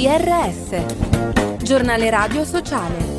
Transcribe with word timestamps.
GRS, 0.00 1.58
giornale 1.62 2.08
radio 2.08 2.42
sociale. 2.42 3.18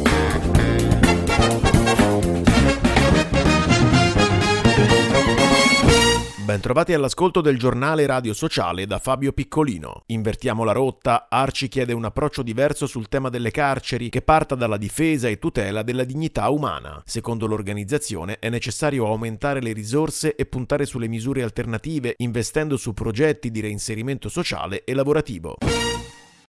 Bentrovati 6.43 6.93
all'ascolto 6.93 7.41
del 7.41 7.59
giornale 7.59 8.07
radio 8.07 8.33
sociale 8.33 8.87
da 8.87 8.97
Fabio 8.97 9.31
Piccolino. 9.31 10.05
Invertiamo 10.07 10.63
la 10.63 10.71
rotta, 10.71 11.27
Arci 11.29 11.67
chiede 11.67 11.93
un 11.93 12.05
approccio 12.05 12.41
diverso 12.41 12.87
sul 12.87 13.09
tema 13.09 13.29
delle 13.29 13.51
carceri 13.51 14.09
che 14.09 14.23
parta 14.23 14.55
dalla 14.55 14.77
difesa 14.77 15.27
e 15.27 15.37
tutela 15.37 15.83
della 15.83 16.03
dignità 16.03 16.49
umana. 16.49 16.99
Secondo 17.05 17.45
l'organizzazione 17.45 18.39
è 18.39 18.49
necessario 18.49 19.05
aumentare 19.05 19.61
le 19.61 19.73
risorse 19.73 20.33
e 20.33 20.47
puntare 20.47 20.87
sulle 20.87 21.07
misure 21.07 21.43
alternative 21.43 22.15
investendo 22.17 22.75
su 22.75 22.91
progetti 22.95 23.51
di 23.51 23.59
reinserimento 23.59 24.29
sociale 24.29 24.83
e 24.83 24.95
lavorativo. 24.95 25.57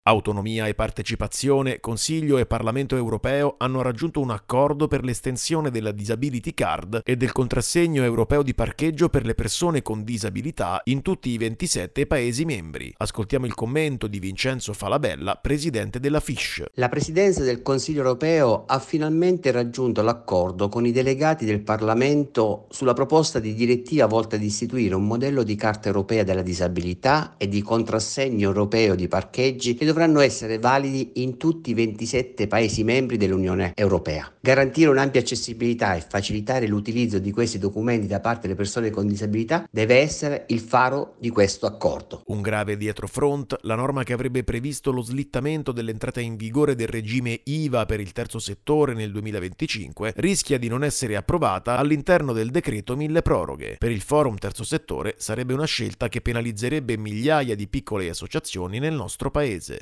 Autonomia 0.09 0.65
e 0.65 0.73
partecipazione, 0.73 1.79
Consiglio 1.79 2.39
e 2.39 2.47
Parlamento 2.47 2.95
europeo 2.95 3.53
hanno 3.59 3.83
raggiunto 3.83 4.19
un 4.19 4.31
accordo 4.31 4.87
per 4.87 5.03
l'estensione 5.03 5.69
della 5.69 5.91
Disability 5.91 6.55
Card 6.55 7.01
e 7.05 7.15
del 7.15 7.31
contrassegno 7.31 8.01
europeo 8.01 8.41
di 8.41 8.55
parcheggio 8.55 9.09
per 9.09 9.23
le 9.23 9.35
persone 9.35 9.83
con 9.83 10.03
disabilità 10.03 10.81
in 10.85 11.03
tutti 11.03 11.29
i 11.29 11.37
27 11.37 12.07
Paesi 12.07 12.43
membri. 12.43 12.91
Ascoltiamo 12.97 13.45
il 13.45 13.53
commento 13.53 14.07
di 14.07 14.17
Vincenzo 14.17 14.73
Falabella, 14.73 15.35
presidente 15.35 15.99
della 15.99 16.19
FISH. 16.19 16.63
La 16.73 16.89
Presidenza 16.89 17.43
del 17.43 17.61
Consiglio 17.61 17.99
europeo 17.99 18.63
ha 18.65 18.79
finalmente 18.79 19.51
raggiunto 19.51 20.01
l'accordo 20.01 20.69
con 20.69 20.87
i 20.87 20.91
delegati 20.91 21.45
del 21.45 21.61
Parlamento 21.61 22.65
sulla 22.71 22.93
proposta 22.93 23.37
di 23.37 23.53
direttiva 23.53 24.07
volta 24.07 24.37
ad 24.37 24.41
istituire 24.41 24.95
un 24.95 25.05
modello 25.05 25.43
di 25.43 25.53
carta 25.53 25.87
europea 25.87 26.23
della 26.23 26.41
disabilità 26.41 27.35
e 27.37 27.47
di 27.47 27.61
contrassegno 27.61 28.47
europeo 28.47 28.95
di 28.95 29.07
parcheggi 29.07 29.75
che 29.75 29.85
dovranno 29.99 30.21
essere 30.21 30.59
validi 30.59 31.11
in 31.15 31.35
tutti 31.35 31.71
i 31.71 31.73
27 31.73 32.47
Paesi 32.47 32.85
membri 32.85 33.17
dell'Unione 33.17 33.73
Europea. 33.75 34.31
Garantire 34.39 34.89
un'ampia 34.89 35.19
accessibilità 35.19 35.93
e 35.95 36.05
facilitare 36.07 36.67
l'utilizzo 36.67 37.19
di 37.19 37.31
questi 37.31 37.57
documenti 37.57 38.07
da 38.07 38.21
parte 38.21 38.43
delle 38.43 38.55
persone 38.55 38.91
con 38.91 39.07
disabilità 39.07 39.67
deve 39.69 39.97
essere 39.97 40.45
il 40.49 40.61
faro 40.61 41.15
di 41.19 41.29
questo 41.29 41.65
accordo. 41.65 42.21
Un 42.27 42.41
grave 42.41 42.77
dietrofront, 42.77 43.57
la 43.63 43.75
norma 43.75 44.03
che 44.03 44.13
avrebbe 44.13 44.45
previsto 44.45 44.93
lo 44.93 45.01
slittamento 45.01 45.73
dell'entrata 45.73 46.21
in 46.21 46.37
vigore 46.37 46.75
del 46.75 46.87
regime 46.87 47.41
IVA 47.43 47.85
per 47.85 47.99
il 47.99 48.13
terzo 48.13 48.39
settore 48.39 48.93
nel 48.93 49.11
2025 49.11 50.13
rischia 50.15 50.57
di 50.57 50.69
non 50.69 50.85
essere 50.85 51.17
approvata 51.17 51.75
all'interno 51.75 52.31
del 52.31 52.51
decreto 52.51 52.95
mille 52.95 53.21
proroghe. 53.21 53.75
Per 53.77 53.91
il 53.91 54.01
forum 54.01 54.37
terzo 54.37 54.63
settore 54.63 55.15
sarebbe 55.17 55.53
una 55.53 55.65
scelta 55.65 56.07
che 56.07 56.21
penalizzerebbe 56.21 56.97
migliaia 56.97 57.55
di 57.55 57.67
piccole 57.67 58.07
associazioni 58.07 58.79
nel 58.79 58.93
nostro 58.93 59.29
paese. 59.29 59.78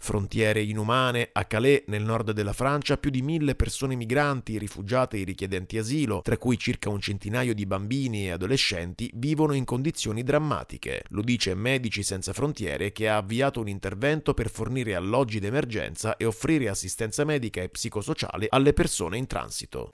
Frontiere 0.00 0.62
inumane, 0.62 1.28
a 1.32 1.44
Calais, 1.44 1.82
nel 1.88 2.02
nord 2.02 2.30
della 2.30 2.54
Francia, 2.54 2.96
più 2.96 3.10
di 3.10 3.20
mille 3.20 3.54
persone 3.54 3.94
migranti, 3.94 4.56
rifugiate 4.56 5.18
e 5.18 5.24
richiedenti 5.24 5.76
asilo, 5.76 6.22
tra 6.22 6.38
cui 6.38 6.56
circa 6.56 6.88
un 6.88 6.98
centinaio 6.98 7.52
di 7.52 7.66
bambini 7.66 8.24
e 8.24 8.30
adolescenti, 8.30 9.10
vivono 9.16 9.52
in 9.52 9.66
condizioni 9.66 10.22
drammatiche. 10.22 11.02
Lo 11.08 11.20
dice 11.20 11.54
Medici 11.54 12.02
Senza 12.02 12.32
Frontiere 12.32 12.90
che 12.90 13.06
ha 13.06 13.18
avviato 13.18 13.60
un 13.60 13.68
intervento 13.68 14.32
per 14.32 14.48
fornire 14.48 14.94
alloggi 14.94 15.40
d'emergenza 15.40 16.16
e 16.16 16.24
offrire 16.24 16.70
assistenza 16.70 17.24
medica 17.24 17.60
e 17.60 17.68
psicosociale 17.68 18.46
alle 18.48 18.72
persone 18.72 19.18
in 19.18 19.26
transito. 19.26 19.90